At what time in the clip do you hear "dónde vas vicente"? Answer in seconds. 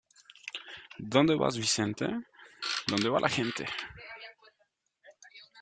1.13-2.07